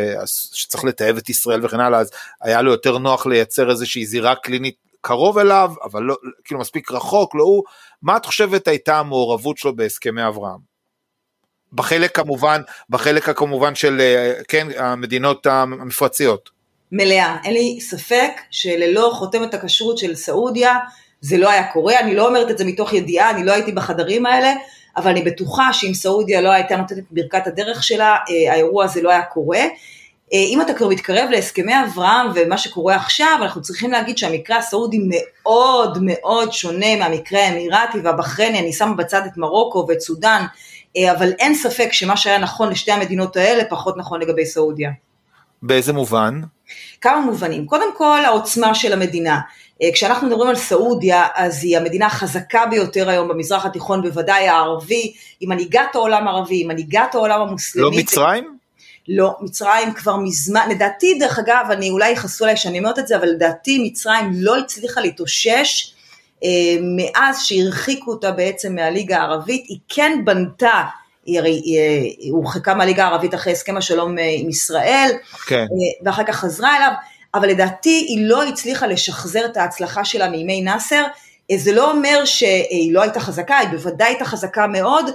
[0.55, 2.11] שצריך לתעב את ישראל וכן הלאה, אז
[2.41, 7.35] היה לו יותר נוח לייצר איזושהי זירה קלינית קרוב אליו, אבל לא, כאילו מספיק רחוק,
[7.35, 7.63] לא הוא,
[8.03, 10.73] מה את חושבת הייתה המעורבות שלו בהסכמי אברהם?
[11.73, 16.62] בחלק כמובן, בחלק כמובן של, אה, כן, המדינות המפרציות.
[16.93, 20.79] מלאה, אין לי ספק שללא חותמת הכשרות של סעודיה,
[21.21, 24.27] זה לא היה קורה, אני לא אומרת את זה מתוך ידיעה, אני לא הייתי בחדרים
[24.27, 24.53] האלה,
[24.97, 29.03] אבל אני בטוחה שאם סעודיה לא הייתה נותנת את ברכת הדרך שלה, אה, האירוע הזה
[29.03, 29.59] לא היה קורה.
[30.33, 34.99] אה, אם אתה כבר מתקרב להסכמי אברהם ומה שקורה עכשיו, אנחנו צריכים להגיד שהמקרה הסעודי
[35.09, 40.45] מאוד מאוד שונה מהמקרה האמירתי והבחרייני, אני שמה בצד את מרוקו ואת סודאן,
[40.97, 44.91] אה, אבל אין ספק שמה שהיה נכון לשתי המדינות האלה, פחות נכון לגבי סעודיה.
[45.63, 46.41] באיזה מובן?
[47.01, 47.67] כמה מובנים.
[47.67, 49.41] קודם כל, העוצמה של המדינה.
[49.83, 55.13] אה, כשאנחנו מדברים על סעודיה, אז היא המדינה החזקה ביותר היום במזרח התיכון, בוודאי הערבי,
[55.41, 57.85] היא מנהיגת העולם הערבי, היא מנהיגת העולם המוסלמי.
[57.85, 58.57] לא מצרים?
[59.09, 63.17] לא, מצרים כבר מזמן, לדעתי דרך אגב, אני אולי יכעסו עליי שאני אומרת את זה,
[63.17, 65.93] אבל לדעתי מצרים לא הצליחה להתאושש
[66.45, 66.49] אה,
[66.97, 70.83] מאז שהרחיקו אותה בעצם מהליגה הערבית, היא כן בנתה
[71.25, 75.11] היא הרי היא הורחקה מהליגה הערבית אחרי הסכם השלום אה, עם ישראל,
[75.47, 75.57] כן.
[75.57, 75.67] אה,
[76.05, 76.93] ואחר כך חזרה אליו,
[77.35, 81.05] אבל לדעתי היא לא הצליחה לשחזר את ההצלחה שלה מימי נאסר,
[81.51, 85.11] אה, זה לא אומר שהיא לא הייתה חזקה, היא בוודאי הייתה חזקה מאוד,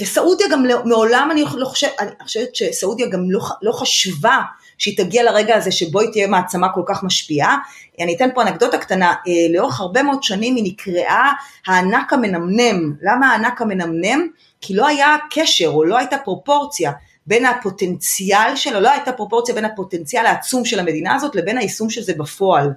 [0.00, 4.38] וסעודיה גם לא, מעולם אני לא חושבת, אני חושבת שסעודיה גם לא, לא חשבה
[4.80, 7.56] שהיא תגיע לרגע הזה שבו היא תהיה מעצמה כל כך משפיעה.
[8.00, 9.14] אני אתן פה אנקדוטה קטנה,
[9.54, 11.32] לאורך הרבה מאוד שנים היא נקראה
[11.66, 12.94] הענק המנמנם.
[13.02, 14.26] למה הענק המנמנם?
[14.60, 16.92] כי לא היה קשר או לא הייתה פרופורציה
[17.26, 22.02] בין הפוטנציאל שלה, לא הייתה פרופורציה בין הפוטנציאל העצום של המדינה הזאת לבין היישום של
[22.02, 22.72] זה בפועל.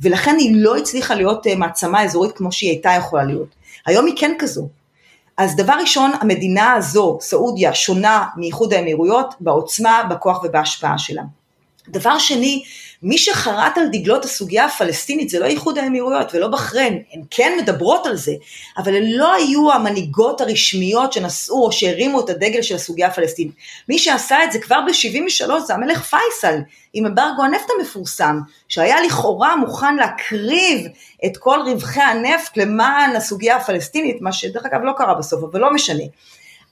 [0.00, 3.48] ולכן היא לא הצליחה להיות אה, מעצמה אזורית כמו שהיא הייתה יכולה להיות.
[3.86, 4.68] היום היא כן כזו.
[5.36, 11.22] אז דבר ראשון, המדינה הזו, סעודיה, שונה מאיחוד האמירויות בעוצמה, בכוח ובהשפעה שלה.
[11.88, 12.62] דבר שני,
[13.02, 18.06] מי שחרט על דגלות הסוגיה הפלסטינית זה לא איחוד האמירויות ולא בחריין, הן כן מדברות
[18.06, 18.32] על זה,
[18.78, 23.54] אבל הן לא היו המנהיגות הרשמיות שנשאו או שהרימו את הדגל של הסוגיה הפלסטינית.
[23.88, 26.58] מי שעשה את זה כבר ב-73 זה המלך פייסל,
[26.92, 30.86] עם אמברגו הנפט המפורסם, שהיה לכאורה מוכן להקריב
[31.26, 35.74] את כל רווחי הנפט למען הסוגיה הפלסטינית, מה שדרך אגב לא קרה בסוף, אבל לא
[35.74, 36.04] משנה.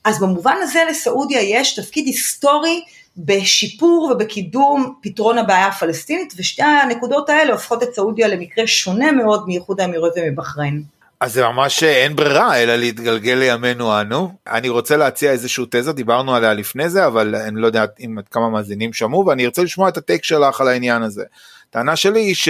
[0.05, 2.81] אז במובן הזה לסעודיה יש תפקיד היסטורי
[3.17, 9.81] בשיפור ובקידום פתרון הבעיה הפלסטינית, ושתי הנקודות האלה הופכות את סעודיה למקרה שונה מאוד מאיחוד
[9.81, 10.83] האמירויות ומבחריין.
[11.19, 14.31] אז זה ממש אין ברירה אלא להתגלגל לימינו אנו.
[14.47, 18.49] אני רוצה להציע איזושהי תזה, דיברנו עליה לפני זה, אבל אני לא יודע אם כמה
[18.49, 21.23] מאזינים שמעו, ואני ארצה לשמוע את הטייק שלך על העניין הזה.
[21.69, 22.49] הטענה שלי היא ש...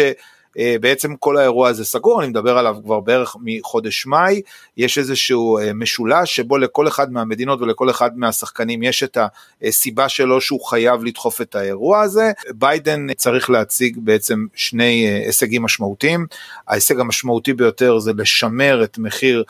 [0.57, 4.41] אה, בעצם כל האירוע הזה סגור, אני מדבר עליו כבר בערך מחודש מאי,
[4.77, 9.17] יש איזשהו אה, משולש שבו לכל אחד מהמדינות ולכל אחד מהשחקנים יש את
[9.63, 12.31] הסיבה שלו שהוא חייב לדחוף את האירוע הזה.
[12.53, 16.25] ביידן צריך להציג בעצם שני אה, הישגים משמעותיים,
[16.67, 19.43] ההישג המשמעותי ביותר זה לשמר את מחיר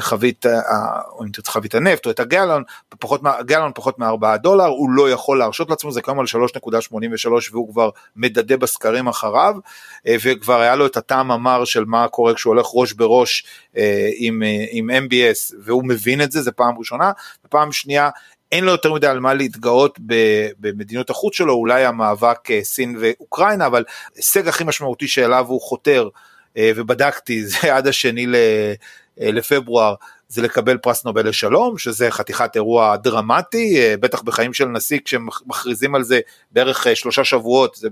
[0.00, 0.60] חבית, אה,
[1.12, 2.62] או אם תרצה חבית הנפט או את הגלון,
[2.98, 7.72] פחות, גלון פחות מ-4 דולר, הוא לא יכול להרשות לעצמו, זה כיום על 3.83 והוא
[7.72, 9.54] כבר מדדה בסקרים אחריו,
[10.06, 13.44] אה, וכבר היה לו את הטעם המר של מה קורה כשהוא הולך ראש בראש
[14.16, 17.12] עם, עם MBS, והוא מבין את זה, זה פעם ראשונה,
[17.44, 18.10] ופעם שנייה,
[18.52, 19.98] אין לו יותר מדי על מה להתגאות
[20.58, 23.84] במדינות החוץ שלו, אולי המאבק סין ואוקראינה, אבל
[24.16, 26.08] הישג הכי משמעותי שאליו הוא חותר,
[26.58, 28.74] ובדקתי, זה עד השני אה,
[29.18, 29.94] לפברואר
[30.28, 35.94] זה לקבל פרס נובל לשלום, שזה חתיכת אירוע דרמטי, אה, בטח בחיים של נשיא כשמכריזים
[35.94, 36.20] על זה
[36.52, 37.88] בערך אה, שלושה שבועות, זה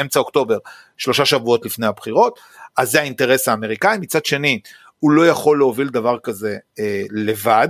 [0.00, 0.58] אמצע אוקטובר,
[0.96, 2.38] שלושה שבועות לפני הבחירות,
[2.76, 4.60] אז זה האינטרס האמריקאי, מצד שני
[5.00, 7.68] הוא לא יכול להוביל דבר כזה אה, לבד,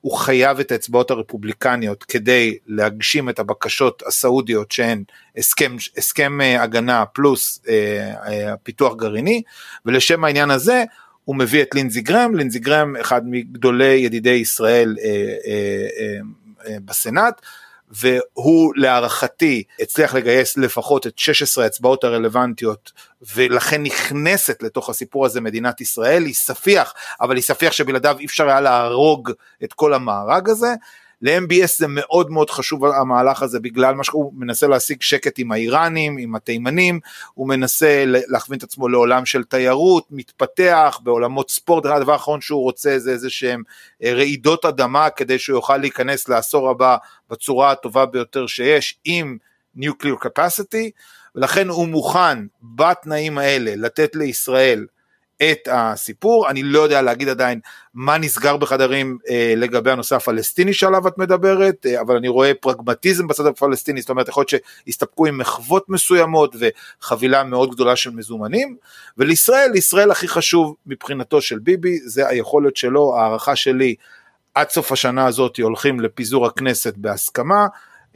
[0.00, 5.04] הוא חייב את האצבעות הרפובליקניות כדי להגשים את הבקשות הסעודיות שהן
[5.36, 9.42] הסכם, הסכם הגנה פלוס אה, אה, פיתוח גרעיני,
[9.86, 10.84] ולשם העניין הזה
[11.24, 15.08] הוא מביא את לינזי גרם, לינזי גרם אחד מגדולי ידידי ישראל אה,
[15.46, 16.18] אה, אה,
[16.66, 17.40] אה, בסנאט,
[17.90, 22.92] והוא להערכתי הצליח לגייס לפחות את 16 האצבעות הרלוונטיות
[23.34, 28.48] ולכן נכנסת לתוך הסיפור הזה מדינת ישראל, היא ספיח, אבל היא ספיח שבלעדיו אי אפשר
[28.48, 29.30] היה להרוג
[29.64, 30.74] את כל המארג הזה.
[31.22, 36.18] ל-MBS זה מאוד מאוד חשוב המהלך הזה בגלל מה שהוא מנסה להשיג שקט עם האיראנים,
[36.18, 37.00] עם התימנים,
[37.34, 42.98] הוא מנסה להכווין את עצמו לעולם של תיירות, מתפתח בעולמות ספורט, הדבר האחרון שהוא רוצה
[42.98, 43.62] זה איזה שהם
[44.02, 46.96] אה, רעידות אדמה כדי שהוא יוכל להיכנס לעשור הבא
[47.30, 49.36] בצורה הטובה ביותר שיש עם
[49.78, 50.90] Nuclear Capacity,
[51.34, 54.86] ולכן הוא מוכן בתנאים האלה לתת לישראל
[55.42, 57.60] את הסיפור, אני לא יודע להגיד עדיין
[57.94, 63.26] מה נסגר בחדרים אה, לגבי הנושא הפלסטיני שעליו את מדברת, אה, אבל אני רואה פרגמטיזם
[63.26, 66.56] בצד הפלסטיני, זאת אומרת יכול להיות שיסתפקו עם מחוות מסוימות
[67.02, 68.76] וחבילה מאוד גדולה של מזומנים,
[69.18, 73.94] ולישראל, לישראל הכי חשוב מבחינתו של ביבי, זה היכולת שלו, הערכה שלי,
[74.54, 77.66] עד סוף השנה הזאת הולכים לפיזור הכנסת בהסכמה,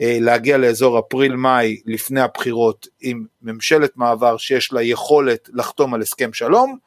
[0.01, 6.33] אה, להגיע לאזור אפריל-מאי לפני הבחירות עם ממשלת מעבר שיש לה יכולת לחתום על הסכם
[6.33, 6.79] שלום,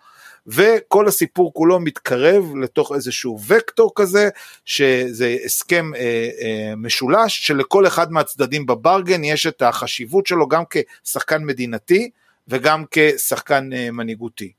[0.49, 4.29] וכל הסיפור כולו מתקרב לתוך איזשהו וקטור כזה,
[4.65, 11.43] שזה הסכם אה, אה, משולש, שלכל אחד מהצדדים בברגן יש את החשיבות שלו גם כשחקן
[11.43, 12.09] מדינתי
[12.47, 14.51] וגם כשחקן אה, מנהיגותי.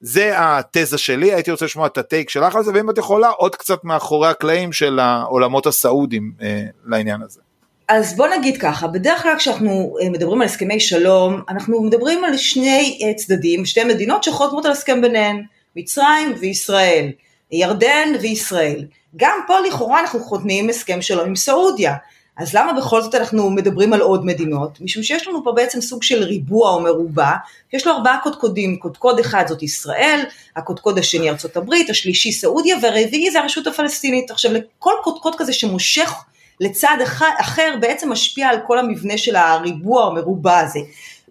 [0.00, 3.56] זה התזה שלי, הייתי רוצה לשמוע את הטייק שלך על זה, ואם את יכולה עוד
[3.56, 7.40] קצת מאחורי הקלעים של העולמות הסעודיים אה, לעניין הזה.
[7.88, 12.36] אז בוא נגיד ככה, בדרך כלל כשאנחנו אה, מדברים על הסכמי שלום, אנחנו מדברים על
[12.36, 15.42] שני אה, צדדים, שתי מדינות שחותמות על הסכם ביניהן,
[15.76, 17.10] מצרים וישראל,
[17.52, 18.84] ירדן וישראל.
[19.16, 21.94] גם פה לכאורה אנחנו חותמים הסכם שלום עם סעודיה.
[22.36, 24.80] אז למה בכל זאת אנחנו מדברים על עוד מדינות?
[24.80, 27.32] משום שיש לנו פה בעצם סוג של ריבוע או מרובע,
[27.72, 30.24] יש לו ארבעה קודקודים, קודקוד אחד זאת ישראל,
[30.56, 34.30] הקודקוד השני ארצות הברית, השלישי סעודיה, והרביעי זה הרשות הפלסטינית.
[34.30, 36.24] עכשיו לכל קודקוד כזה שמושך
[36.60, 36.96] לצד
[37.40, 40.80] אחר בעצם משפיע על כל המבנה של הריבוע או מרובע הזה.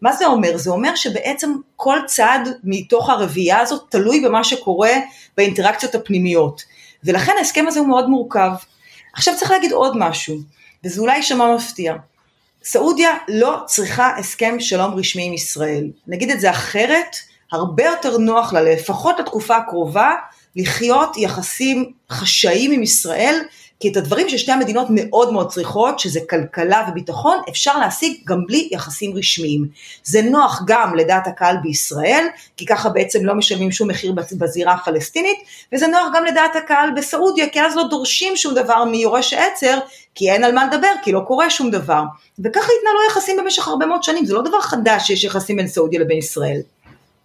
[0.01, 0.57] מה זה אומר?
[0.57, 4.91] זה אומר שבעצם כל צד מתוך הרביעייה הזאת תלוי במה שקורה
[5.37, 6.63] באינטראקציות הפנימיות.
[7.03, 8.51] ולכן ההסכם הזה הוא מאוד מורכב.
[9.13, 10.37] עכשיו צריך להגיד עוד משהו,
[10.85, 11.95] וזה אולי יישמע מפתיע.
[12.63, 15.87] סעודיה לא צריכה הסכם שלום רשמי עם ישראל.
[16.07, 17.15] נגיד את זה אחרת,
[17.51, 20.11] הרבה יותר נוח לה, לפחות לתקופה הקרובה,
[20.55, 23.39] לחיות יחסים חשאיים עם ישראל,
[23.79, 28.69] כי את הדברים ששתי המדינות מאוד מאוד צריכות, שזה כלכלה וביטחון, אפשר להשיג גם בלי
[28.71, 29.67] יחסים רשמיים.
[30.03, 35.37] זה נוח גם לדעת הקהל בישראל, כי ככה בעצם לא משלמים שום מחיר בזירה הפלסטינית,
[35.73, 39.79] וזה נוח גם לדעת הקהל בסעודיה, כי אז לא דורשים שום דבר מיורש העצר,
[40.15, 42.03] כי אין על מה לדבר, כי לא קורה שום דבר.
[42.39, 45.99] וככה התנהלו יחסים במשך הרבה מאוד שנים, זה לא דבר חדש שיש יחסים בין סעודיה
[45.99, 46.61] לבין ישראל.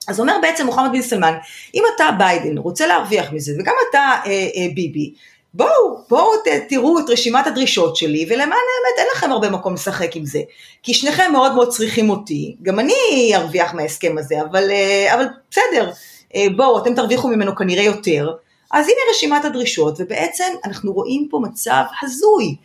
[0.08, 1.34] אז אומר בעצם מוחמד בן סלמן,
[1.74, 5.12] אם אתה ביידן רוצה להרוויח מזה, וגם אתה אה, אה, ביבי,
[5.54, 6.30] בואו, בואו
[6.68, 10.40] תראו את רשימת הדרישות שלי, ולמען האמת אין לכם הרבה מקום לשחק עם זה.
[10.82, 15.90] כי שניכם מאוד מאוד צריכים אותי, גם אני ארוויח מההסכם הזה, אבל, אה, אבל בסדר,
[16.34, 18.30] אה, בואו, אתם תרוויחו ממנו כנראה יותר.
[18.72, 22.56] אז הנה רשימת הדרישות, ובעצם אנחנו רואים פה מצב הזוי,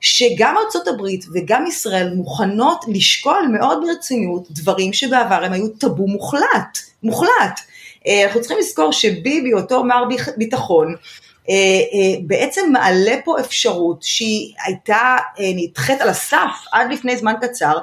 [0.00, 6.78] שגם ארצות הברית וגם ישראל מוכנות לשקול מאוד ברצינות דברים שבעבר הם היו טאבו מוחלט,
[7.02, 7.60] מוחלט.
[8.06, 10.04] אה, אנחנו צריכים לזכור שביבי, אותו מר
[10.36, 10.94] ביטחון,
[12.22, 17.78] בעצם מעלה פה אפשרות שהיא הייתה אה, נדחית על הסף עד לפני זמן קצר,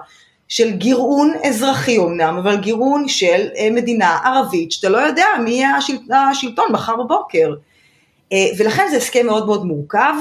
[0.47, 5.77] של גירעון אזרחי אמנם, אבל גירעון של מדינה ערבית שאתה לא יודע מי יהיה
[6.29, 7.53] השלטון מחר בבוקר.
[8.57, 10.13] ולכן זה הסכם מאוד מאוד מורכב.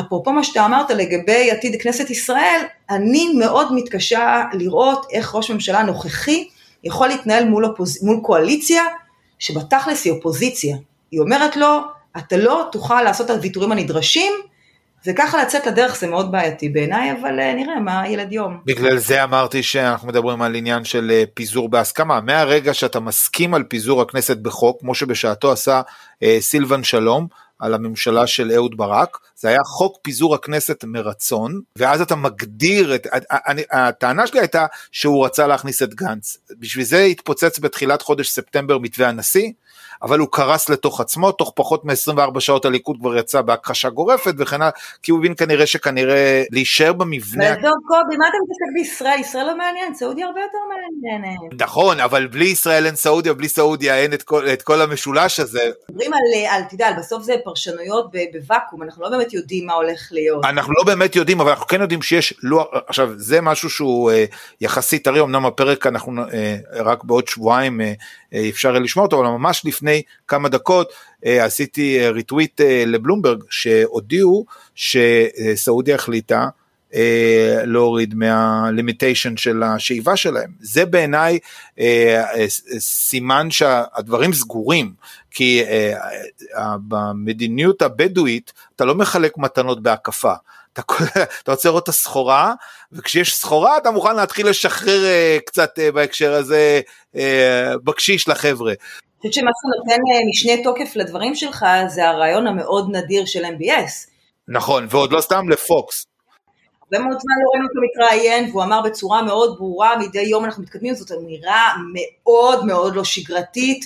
[0.00, 2.60] אפרופו מה שאתה אמרת לגבי עתיד כנסת ישראל,
[2.90, 6.48] אני מאוד מתקשה לראות איך ראש ממשלה נוכחי
[6.84, 8.04] יכול להתנהל מול, אופוז...
[8.04, 8.82] מול קואליציה
[9.38, 10.76] שבתכלס היא אופוזיציה.
[11.10, 11.80] היא אומרת לו,
[12.18, 14.32] אתה לא תוכל לעשות את הוויתורים הנדרשים,
[15.06, 18.60] וככה לצאת לדרך זה מאוד בעייתי בעיניי, אבל אה, נראה מה ילד יום.
[18.64, 22.20] בגלל זה אמרתי שאנחנו מדברים על עניין של אה, פיזור בהסכמה.
[22.20, 25.82] מהרגע שאתה מסכים על פיזור הכנסת בחוק, כמו שבשעתו עשה
[26.22, 27.26] אה, סילבן שלום,
[27.58, 33.06] על הממשלה של אהוד ברק, זה היה חוק פיזור הכנסת מרצון, ואז אתה מגדיר את,
[33.30, 38.78] אני, הטענה שלי הייתה שהוא רצה להכניס את גנץ, בשביל זה התפוצץ בתחילת חודש ספטמבר
[38.78, 39.50] מתווה הנשיא,
[40.02, 44.62] אבל הוא קרס לתוך עצמו, תוך פחות מ-24 שעות הליכוד כבר יצא בהכחשה גורפת וכן
[44.62, 44.70] הלאה,
[45.02, 47.44] כי הוא הבין כנראה שכנראה להישאר במבנה.
[47.44, 49.20] עזוב קובי, מה אתה מתעסק בישראל?
[49.20, 51.62] ישראל לא מעניין, סעודיה הרבה יותר מעניינת.
[51.62, 55.70] נכון, אבל בלי ישראל אין סעודיה, בלי סעודיה אין את כל, את כל המשולש הזה.
[55.90, 60.44] מדברים על, על, תדע, בסוף זה פרשנויות בוואקום, אנחנו לא באמת יודעים מה הולך להיות.
[60.44, 64.24] אנחנו לא באמת יודעים, אבל אנחנו כן יודעים שיש, לא, עכשיו זה משהו שהוא אה,
[64.60, 67.92] יחסית טרי, אמנם הפרק אנחנו אה, רק בעוד שבועיים אה, אה
[68.50, 70.92] אפשר לשמוע אותו, אבל ממש לפני כמה דקות
[71.26, 74.44] אה, עשיתי ריטוויט אה, אה, לבלומברג שהודיעו
[74.74, 76.48] שסעודיה החליטה
[77.64, 80.50] להוריד מהלימיטיישן של השאיבה שלהם.
[80.60, 81.38] זה בעיניי
[82.78, 84.92] סימן שהדברים סגורים,
[85.30, 85.62] כי
[86.88, 90.34] במדיניות הבדואית אתה לא מחלק מתנות בהקפה.
[90.74, 90.82] אתה,
[91.42, 92.54] אתה עוצר את הסחורה,
[92.92, 96.80] וכשיש סחורה אתה מוכן להתחיל לשחרר אה, קצת אה, בהקשר הזה
[97.16, 98.72] אה, בקשיש לחבר'ה.
[98.72, 104.10] אני חושבת שמה שנותן משנה תוקף לדברים שלך זה הרעיון המאוד נדיר של MBS.
[104.48, 106.06] נכון, ועוד לא סתם לפוקס.
[106.82, 110.62] הרבה מאוד זמן לא ראינו אותו מתראיין, והוא אמר בצורה מאוד ברורה, מדי יום אנחנו
[110.62, 113.84] מתקדמים, זאת אמירה מאוד מאוד לא שגרתית,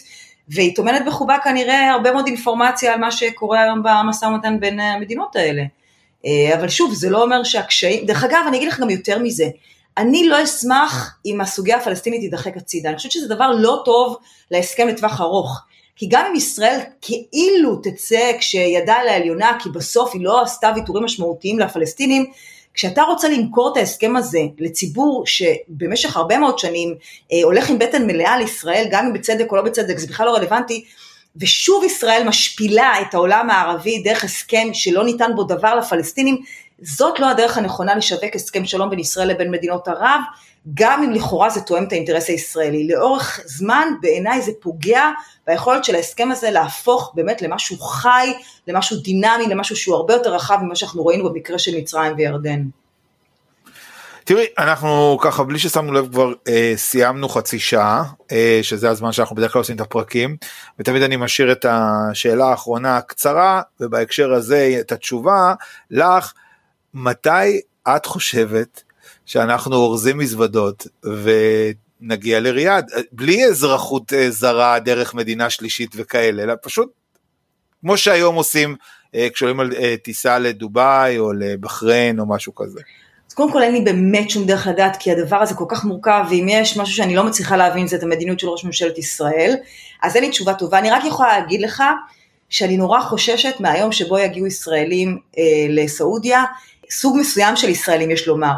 [0.48, 5.36] והיא טומנת בחובה כנראה הרבה מאוד אינפורמציה על מה שקורה היום במשא ומתן בין המדינות
[5.36, 5.62] האלה.
[6.26, 9.48] אה, אבל שוב, זה לא אומר שהקשיים, דרך אגב, אני אגיד לך גם יותר מזה,
[9.98, 14.16] אני לא אשמח אם הסוגיה הפלסטינית תידחק הצידה, אני חושבת שזה דבר לא טוב
[14.50, 15.60] להסכם לטווח ארוך.
[15.96, 21.04] כי גם אם ישראל כאילו תצא כשידה על העליונה, כי בסוף היא לא עשתה ויתורים
[21.04, 22.26] משמעותיים לפלסטינים,
[22.74, 26.94] כשאתה רוצה למכור את ההסכם הזה לציבור שבמשך הרבה מאוד שנים
[27.32, 30.26] אה, הולך עם בטן מלאה על ישראל, גם אם בצדק או לא בצדק, זה בכלל
[30.26, 30.84] לא רלוונטי,
[31.40, 36.42] ושוב ישראל משפילה את העולם הערבי דרך הסכם שלא ניתן בו דבר לפלסטינים,
[36.82, 40.20] זאת לא הדרך הנכונה לשווק הסכם שלום בין ישראל לבין מדינות ערב,
[40.74, 42.86] גם אם לכאורה זה תואם את האינטרס הישראלי.
[42.86, 45.10] לאורך זמן בעיניי זה פוגע
[45.46, 48.32] ביכולת של ההסכם הזה להפוך באמת למשהו חי,
[48.66, 52.62] למשהו דינמי, למשהו שהוא הרבה יותר רחב ממה שאנחנו ראינו במקרה של מצרים וירדן.
[54.28, 59.36] תראי, אנחנו ככה בלי ששמנו לב כבר אה, סיימנו חצי שעה, אה, שזה הזמן שאנחנו
[59.36, 60.36] בדרך כלל עושים את הפרקים,
[60.78, 65.54] ותמיד אני משאיר את השאלה האחרונה הקצרה, ובהקשר הזה את התשובה
[65.90, 66.32] לך,
[66.94, 67.60] מתי
[67.96, 68.82] את חושבת
[69.26, 70.86] שאנחנו אורזים מזוודות
[72.00, 76.90] ונגיע לריאד, בלי אזרחות אה, זרה דרך מדינה שלישית וכאלה, אלא פשוט
[77.80, 78.76] כמו שהיום עושים
[79.14, 82.80] אה, כשעולים על אה, טיסה לדובאי או לבחריין או משהו כזה.
[83.38, 86.46] קודם כל אין לי באמת שום דרך לדעת, כי הדבר הזה כל כך מורכב, ואם
[86.50, 89.54] יש משהו שאני לא מצליחה להבין זה את המדיניות של ראש ממשלת ישראל,
[90.02, 90.78] אז אין לי תשובה טובה.
[90.78, 91.82] אני רק יכולה להגיד לך
[92.48, 96.44] שאני נורא חוששת מהיום שבו יגיעו ישראלים אה, לסעודיה,
[96.90, 98.54] סוג מסוים של ישראלים יש לומר,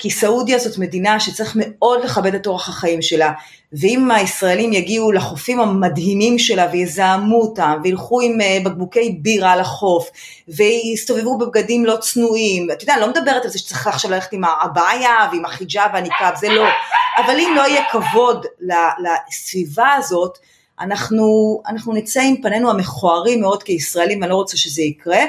[0.00, 3.32] כי סעודיה זאת מדינה שצריך מאוד לכבד את אורח החיים שלה,
[3.72, 10.10] ואם הישראלים יגיעו לחופים המדהימים שלה ויזהמו אותם, וילכו עם אה, בקבוקי בירה על החוף,
[10.48, 14.44] ויסתובבו בבגדים לא צנועים, אתה יודע, אני לא מדברת על זה שצריך עכשיו ללכת עם
[14.44, 16.64] הבעיה ועם החיג'אב והניקאב, זה לא,
[17.18, 18.46] אבל אם לא יהיה כבוד
[19.28, 20.38] לסביבה הזאת,
[20.80, 25.20] אנחנו, אנחנו נצא עם פנינו המכוערים מאוד כישראלים, ואני לא רוצה שזה יקרה.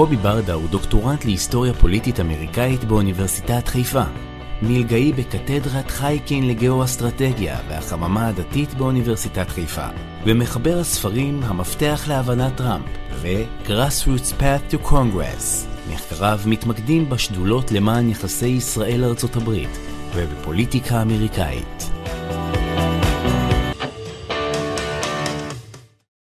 [0.00, 4.02] קובי ברדה הוא דוקטורנט להיסטוריה פוליטית אמריקאית באוניברסיטת חיפה.
[4.62, 9.86] מלגאי בקתדרת חייקין לגאו-אסטרטגיה והחממה הדתית באוניברסיטת חיפה.
[10.24, 12.86] ומחבר הספרים המפתח להבנת טראמפ
[13.22, 15.66] ו-Grassroots Path to Congress.
[15.92, 19.78] מחקריו מתמקדים בשדולות למען יחסי ישראל-ארצות הברית
[20.14, 21.99] ובפוליטיקה אמריקאית.